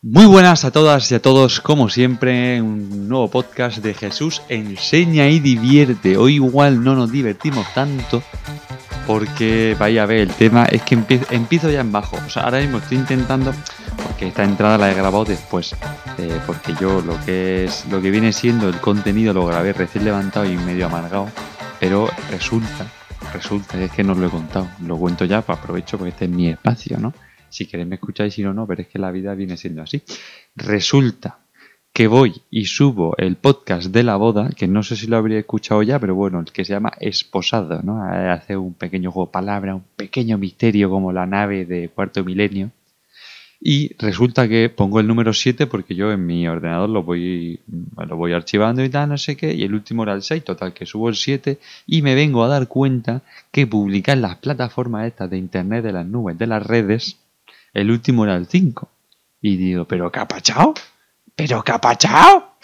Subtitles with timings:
[0.00, 5.26] Muy buenas a todas y a todos, como siempre, un nuevo podcast de Jesús enseña
[5.26, 6.16] y divierte.
[6.16, 8.22] Hoy igual no nos divertimos tanto
[9.08, 12.16] porque vaya a ver, el tema es que empiezo, ya en bajo.
[12.24, 13.52] O sea, ahora mismo estoy intentando,
[14.04, 15.74] porque esta entrada la he grabado después,
[16.18, 20.04] eh, porque yo lo que es, lo que viene siendo el contenido lo grabé recién
[20.04, 21.28] levantado y medio amargado,
[21.80, 22.86] pero resulta,
[23.32, 26.30] resulta, es que no lo he contado, lo cuento ya, pues aprovecho porque este es
[26.30, 27.12] mi espacio, ¿no?
[27.50, 30.02] Si queréis me escucháis, si no, no, pero es que la vida viene siendo así.
[30.56, 31.38] Resulta
[31.92, 35.40] que voy y subo el podcast de la boda, que no sé si lo habría
[35.40, 38.02] escuchado ya, pero bueno, el que se llama Esposado, ¿no?
[38.04, 42.70] Hace un pequeño juego de palabras, un pequeño misterio como la nave de cuarto milenio.
[43.60, 48.16] Y resulta que pongo el número 7 porque yo en mi ordenador lo voy, lo
[48.16, 50.86] voy archivando y tal, no sé qué, y el último era el 6, total, que
[50.86, 55.38] subo el 7 y me vengo a dar cuenta que publicar las plataformas estas de
[55.38, 57.18] internet, de las nubes, de las redes,
[57.72, 58.88] el último era el 5.
[59.40, 60.74] Y digo, ¿pero pachado?
[61.34, 62.54] ¿Pero pachado?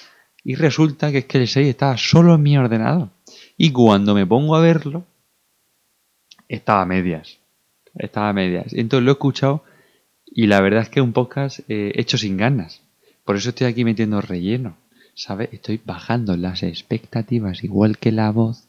[0.42, 3.10] Y resulta que es que el 6 estaba solo en mi ordenador.
[3.56, 5.05] Y cuando me pongo a verlo,
[6.48, 7.38] estaba a medias.
[7.94, 8.72] Estaba a medias.
[8.72, 9.64] Entonces lo he escuchado
[10.27, 12.82] y la verdad es que un podcast eh, hecho sin ganas.
[13.25, 14.77] Por eso estoy aquí metiendo relleno.
[15.14, 15.50] ¿Sabes?
[15.52, 18.69] Estoy bajando las expectativas igual que la voz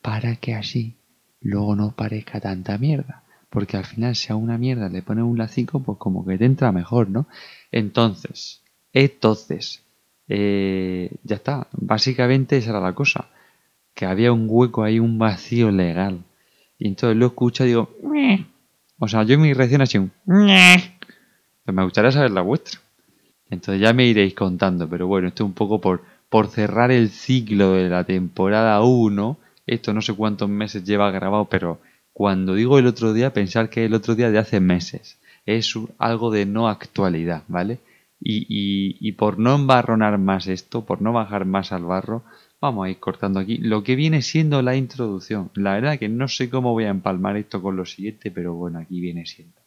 [0.00, 0.96] para que así
[1.40, 3.25] luego no parezca tanta mierda
[3.56, 6.44] porque al final si a una mierda le pones un lacico, pues como que te
[6.44, 7.26] entra mejor, ¿no?
[7.72, 8.60] Entonces,
[8.92, 9.82] entonces,
[10.28, 13.30] eh, ya está, básicamente esa era la cosa,
[13.94, 16.22] que había un hueco ahí, un vacío legal.
[16.78, 17.88] Y entonces lo escucho y digo,
[18.98, 22.78] o sea, yo mi reacción así un, pues me gustaría saber la vuestra.
[23.48, 27.08] Entonces ya me iréis contando, pero bueno, esto es un poco por, por cerrar el
[27.08, 29.38] ciclo de la temporada 1.
[29.66, 31.80] Esto no sé cuántos meses lleva grabado, pero
[32.16, 35.18] cuando digo el otro día, pensar que el otro día de hace meses.
[35.44, 37.78] Es algo de no actualidad, ¿vale?
[38.18, 42.24] Y, y, por no embarronar más esto, por no bajar más al barro,
[42.58, 45.50] vamos a ir cortando aquí lo que viene siendo la introducción.
[45.56, 48.78] La verdad que no sé cómo voy a empalmar esto con lo siguiente, pero bueno,
[48.78, 49.60] aquí viene siendo.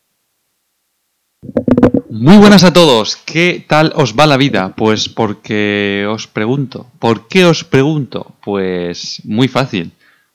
[2.10, 4.74] Muy buenas a todos, ¿qué tal os va la vida?
[4.76, 6.88] Pues porque os pregunto.
[6.98, 8.34] ¿Por qué os pregunto?
[8.44, 9.92] Pues muy fácil,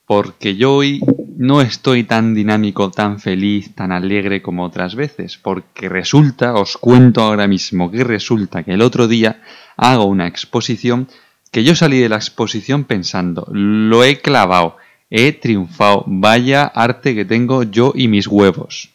[0.07, 1.01] porque yo hoy
[1.37, 7.21] no estoy tan dinámico, tan feliz, tan alegre como otras veces, porque resulta, os cuento
[7.21, 9.41] ahora mismo que resulta que el otro día
[9.77, 11.07] hago una exposición
[11.51, 14.77] que yo salí de la exposición pensando, lo he clavado,
[15.09, 18.89] he triunfado, vaya arte que tengo yo y mis huevos.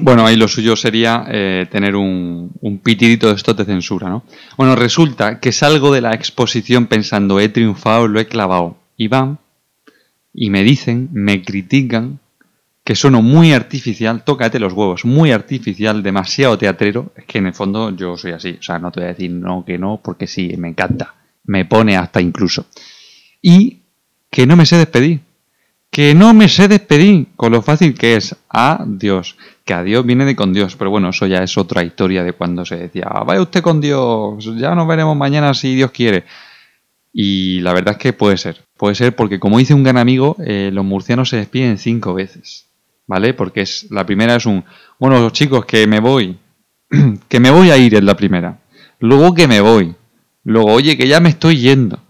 [0.00, 4.22] Bueno, ahí lo suyo sería eh, tener un, un, pitidito de esto de censura, ¿no?
[4.56, 8.76] Bueno, resulta que salgo de la exposición pensando, he triunfado, lo he clavado.
[8.96, 9.40] Y van
[10.34, 12.18] y me dicen, me critican,
[12.82, 17.54] que sueno muy artificial, tócate los huevos, muy artificial, demasiado teatrero, es que en el
[17.54, 20.26] fondo yo soy así, o sea, no te voy a decir no, que no, porque
[20.26, 22.66] sí, me encanta, me pone hasta incluso.
[23.40, 23.78] Y
[24.28, 25.20] que no me sé despedir,
[25.88, 30.36] que no me sé despedir, con lo fácil que es, adiós, que adiós viene de
[30.36, 33.62] con Dios, pero bueno, eso ya es otra historia de cuando se decía, vaya usted
[33.62, 36.24] con Dios, ya nos veremos mañana si Dios quiere.
[37.16, 38.64] Y la verdad es que puede ser.
[38.76, 42.66] Puede ser porque, como dice un gran amigo, eh, los murcianos se despiden cinco veces.
[43.06, 43.34] ¿Vale?
[43.34, 44.64] Porque es la primera es un,
[44.98, 46.36] bueno, chicos, que me voy.
[47.28, 48.58] que me voy a ir en la primera.
[48.98, 49.94] Luego que me voy.
[50.42, 52.00] Luego, oye, que ya me estoy yendo.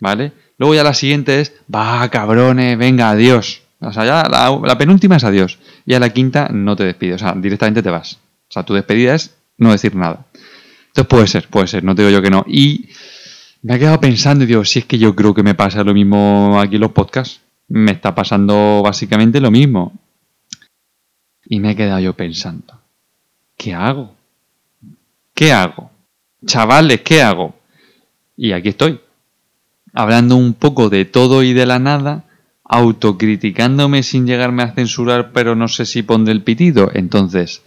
[0.00, 0.32] ¿Vale?
[0.58, 3.62] Luego ya la siguiente es, va, cabrones, venga, adiós.
[3.80, 5.58] O sea, ya la, la, penúltima es adiós.
[5.86, 7.16] Y a la quinta no te despides.
[7.16, 8.18] O sea, directamente te vas.
[8.48, 10.26] O sea, tu despedida es no decir nada.
[10.88, 12.44] Entonces puede ser, puede ser, no te digo yo que no.
[12.46, 12.90] Y
[13.62, 15.94] me ha quedado pensando y digo, si es que yo creo que me pasa lo
[15.94, 17.40] mismo aquí en los podcasts.
[17.68, 19.92] Me está pasando básicamente lo mismo.
[21.44, 22.80] Y me he quedado yo pensando,
[23.56, 24.14] ¿qué hago?
[25.34, 25.90] ¿Qué hago?
[26.44, 27.56] Chavales, ¿qué hago?
[28.36, 29.00] Y aquí estoy,
[29.92, 32.24] hablando un poco de todo y de la nada,
[32.64, 36.90] autocriticándome sin llegarme a censurar, pero no sé si pondré el pitido.
[36.94, 37.62] Entonces,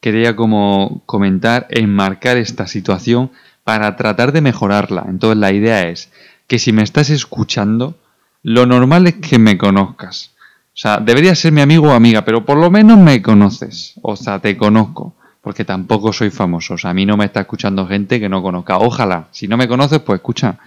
[0.00, 3.30] quería como comentar, enmarcar esta situación
[3.64, 5.06] para tratar de mejorarla.
[5.08, 6.10] Entonces la idea es
[6.46, 7.96] que si me estás escuchando,
[8.42, 10.32] lo normal es que me conozcas.
[10.72, 13.94] O sea, deberías ser mi amigo o amiga, pero por lo menos me conoces.
[14.02, 15.14] O sea, te conozco.
[15.42, 16.74] Porque tampoco soy famoso.
[16.74, 18.78] O sea, a mí no me está escuchando gente que no conozca.
[18.78, 19.28] Ojalá.
[19.30, 20.58] Si no me conoces, pues escucha.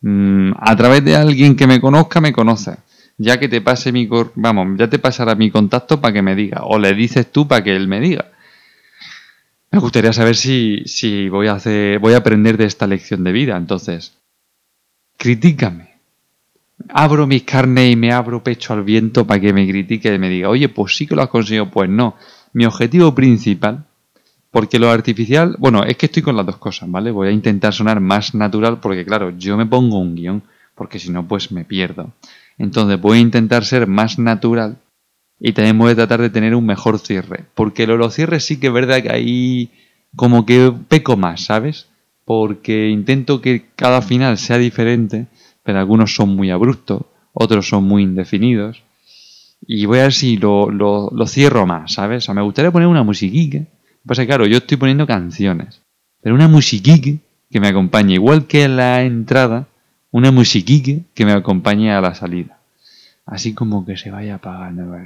[0.00, 2.76] Mm, a través de alguien que me conozca, me conoces.
[3.16, 4.08] Ya que te pase mi...
[4.34, 6.62] Vamos, ya te pasará mi contacto para que me diga.
[6.64, 8.26] O le dices tú para que él me diga.
[9.74, 13.32] Me gustaría saber si, si voy, a hacer, voy a aprender de esta lección de
[13.32, 13.56] vida.
[13.56, 14.16] Entonces,
[15.16, 15.94] critícame.
[16.90, 20.28] Abro mis carnes y me abro pecho al viento para que me critique y me
[20.28, 21.72] diga, oye, pues sí que lo has conseguido.
[21.72, 22.14] Pues no.
[22.52, 23.84] Mi objetivo principal,
[24.52, 27.10] Porque lo artificial, bueno, es que estoy con las dos cosas, ¿vale?
[27.10, 30.44] Voy a intentar sonar más natural porque, claro, yo me pongo un guion,
[30.76, 32.12] porque si no, pues me pierdo.
[32.58, 34.76] Entonces voy a intentar ser más natural
[35.40, 37.44] y también voy a tratar de tener un mejor cierre.
[37.54, 39.70] Porque lo, los cierres sí que es verdad que ahí
[40.16, 41.88] como que peco más, ¿sabes?
[42.24, 45.26] Porque intento que cada final sea diferente,
[45.62, 47.02] pero algunos son muy abruptos,
[47.32, 48.82] otros son muy indefinidos.
[49.66, 52.28] Y voy a ver si lo, lo, cierro más, ¿sabes?
[52.28, 53.66] O me gustaría poner una musiquique.
[54.06, 55.80] Pasa claro, yo estoy poniendo canciones.
[56.22, 57.18] Pero una musiquique
[57.50, 59.66] que me acompañe, igual que la entrada,
[60.10, 62.58] una musiquique que me acompañe a la salida.
[63.26, 64.96] Así como que se vaya apagando.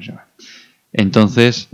[0.92, 1.68] Entonces,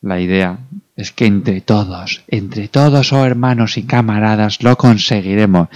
[0.00, 0.58] la idea
[0.96, 5.68] es que entre todos, entre todos, oh hermanos y camaradas, lo conseguiremos.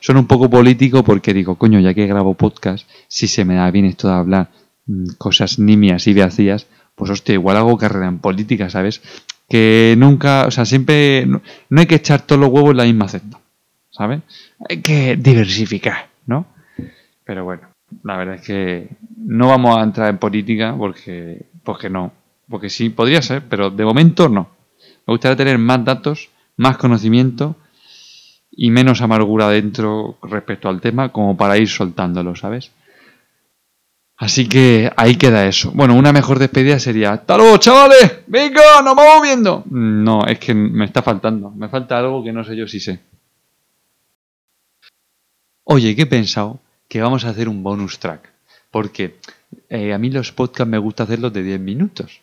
[0.00, 3.70] Son un poco político porque digo, coño, ya que grabo podcast, si se me da
[3.70, 4.50] bien esto de hablar
[4.86, 9.00] mm, cosas nimias y vacías, pues hostia, igual hago carrera en política, ¿sabes?
[9.48, 11.40] Que nunca, o sea, siempre, no,
[11.76, 13.40] hay que echar todos los huevos en la misma cesta,
[13.90, 14.22] ¿sabes?
[14.68, 16.46] Hay que diversificar, ¿no?
[17.24, 17.71] Pero bueno,
[18.02, 22.12] la verdad es que no vamos a entrar en política porque, porque no,
[22.48, 24.50] porque sí podría ser, pero de momento no.
[25.06, 27.56] Me gustaría tener más datos, más conocimiento
[28.50, 32.70] y menos amargura dentro respecto al tema como para ir soltándolo, ¿sabes?
[34.16, 35.72] Así que ahí queda eso.
[35.74, 38.20] Bueno, una mejor despedida sería ¡Hasta luego, chavales!
[38.28, 39.64] ¡Venga, nos vamos viendo!
[39.70, 41.50] No, es que me está faltando.
[41.50, 43.00] Me falta algo que no sé yo si sé.
[45.64, 46.60] Oye, ¿qué he pensado?
[46.92, 48.28] Que vamos a hacer un bonus track.
[48.70, 49.16] Porque
[49.70, 52.20] eh, a mí los podcasts me gusta hacerlos de 10 minutos.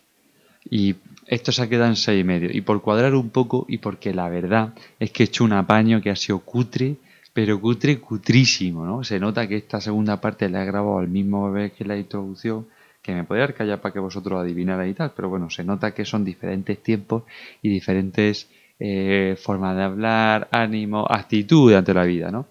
[0.70, 0.96] Y
[1.26, 2.52] esto se ha quedado en 6 y medio.
[2.54, 6.04] Y por cuadrar un poco, y porque la verdad es que he hecho un apaño
[6.04, 6.98] que ha sido cutre,
[7.34, 9.04] pero cutre, cutrísimo, ¿no?
[9.04, 12.68] Se nota que esta segunda parte la he grabado al mismo vez que la introducción,
[13.02, 16.06] que me podría callar para que vosotros adivinarais y tal, pero bueno, se nota que
[16.06, 17.24] son diferentes tiempos
[17.64, 18.48] y diferentes
[18.80, 22.46] eh, formas de hablar, ánimo, actitud ante la vida, ¿no?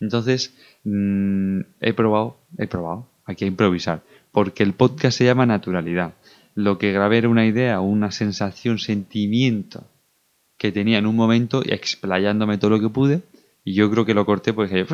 [0.00, 0.52] Entonces,
[0.84, 6.14] mm, he probado, he probado, aquí a improvisar, porque el podcast se llama Naturalidad.
[6.54, 9.84] Lo que grabé era una idea, una sensación, sentimiento
[10.58, 13.22] que tenía en un momento, explayándome todo lo que pude,
[13.64, 14.84] y yo creo que lo corté porque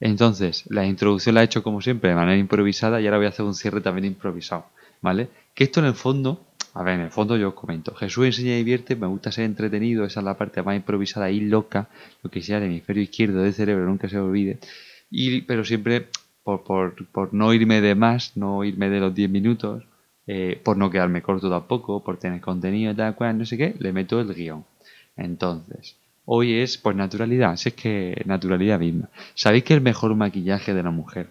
[0.00, 3.30] entonces, la introducción la he hecho como siempre de manera improvisada y ahora voy a
[3.30, 4.66] hacer un cierre también improvisado,
[5.00, 5.28] ¿vale?
[5.54, 6.44] Que esto en el fondo,
[6.74, 10.04] a ver, en el fondo yo comento, Jesús enseña y divierte, me gusta ser entretenido,
[10.04, 11.88] esa es la parte más improvisada y loca,
[12.22, 14.58] lo que sea el hemisferio izquierdo del cerebro, nunca se olvide,
[15.10, 16.08] y, pero siempre
[16.42, 19.84] por, por, por no irme de más, no irme de los 10 minutos,
[20.26, 23.92] eh, por no quedarme corto tampoco, por tener contenido tal cual, no sé qué, le
[23.92, 24.64] meto el guion.
[25.16, 29.10] Entonces, hoy es pues naturalidad, si es que naturalidad misma.
[29.34, 31.28] ¿Sabéis que el mejor maquillaje de la mujer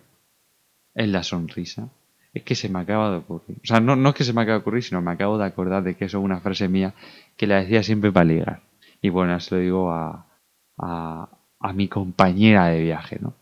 [0.95, 1.89] es la sonrisa?
[2.33, 3.57] Es que se me acaba de ocurrir.
[3.63, 5.83] O sea, no, es que se me acabe de ocurrir, sino me acabo de acordar
[5.83, 6.93] de que eso es una frase mía
[7.37, 8.61] que la decía siempre para ligar.
[9.01, 10.25] Y bueno, se lo digo a,
[10.77, 13.33] a, a mi compañera de viaje, ¿no?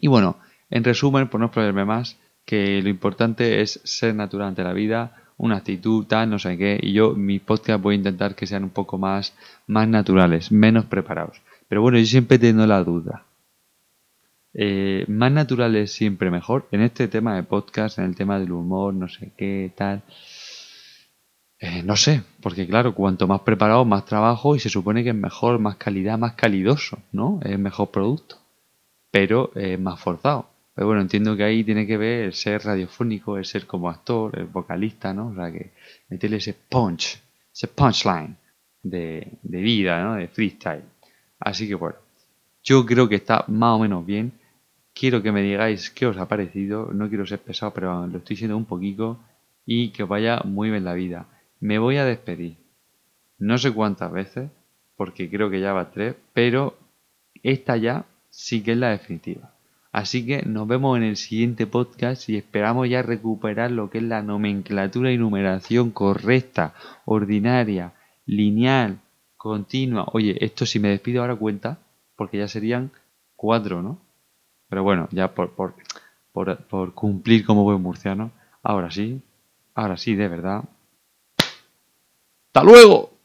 [0.00, 0.38] Y bueno,
[0.70, 5.16] en resumen, por no explorarme más, que lo importante es ser natural ante la vida,
[5.36, 6.78] una actitud, tal, no sé qué.
[6.82, 9.34] Y yo, mis podcasts voy a intentar que sean un poco más,
[9.66, 11.40] más naturales, menos preparados.
[11.68, 13.24] Pero bueno, yo siempre tengo la duda.
[14.58, 16.66] Eh, más naturales siempre mejor.
[16.70, 20.02] En este tema de podcast, en el tema del humor, no sé qué, tal.
[21.58, 25.14] Eh, no sé, porque claro, cuanto más preparado, más trabajo y se supone que es
[25.14, 27.40] mejor, más calidad, más calidoso, ¿no?
[27.42, 28.36] Es mejor producto.
[29.10, 30.48] Pero más forzado.
[30.74, 34.38] Pero bueno, entiendo que ahí tiene que ver el ser radiofónico, el ser como actor,
[34.38, 35.28] el vocalista, ¿no?
[35.28, 35.72] O sea, que
[36.08, 37.18] meterle ese punch,
[37.52, 38.36] ese punchline
[38.82, 40.14] de, de vida, ¿no?
[40.14, 40.84] De freestyle.
[41.40, 41.96] Así que bueno,
[42.62, 44.32] yo creo que está más o menos bien.
[44.98, 46.90] Quiero que me digáis qué os ha parecido.
[46.94, 49.18] No quiero ser pesado, pero lo estoy siendo un poquito.
[49.66, 51.26] Y que os vaya muy bien la vida.
[51.60, 52.56] Me voy a despedir.
[53.38, 54.48] No sé cuántas veces,
[54.96, 56.78] porque creo que ya va tres, pero
[57.42, 59.52] esta ya sí que es la definitiva.
[59.92, 64.04] Así que nos vemos en el siguiente podcast y esperamos ya recuperar lo que es
[64.04, 66.72] la nomenclatura y numeración correcta,
[67.04, 67.92] ordinaria,
[68.24, 69.00] lineal,
[69.36, 70.06] continua.
[70.14, 71.78] Oye, esto si me despido ahora cuenta,
[72.16, 72.92] porque ya serían
[73.36, 74.05] cuatro, ¿no?
[74.68, 75.74] Pero bueno, ya por, por,
[76.32, 78.32] por, cumplir como buen murciano,
[78.62, 79.22] ahora sí,
[79.74, 80.64] ahora sí, de verdad.
[81.38, 83.15] ¡Hasta luego!